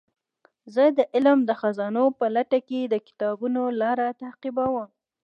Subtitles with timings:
[0.73, 4.89] زه د علم د خزانو په لټه کې د کتابونو لار تعقیبوم.